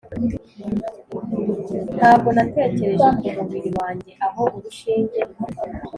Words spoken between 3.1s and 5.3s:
kumubiri wanjye aho urushinge.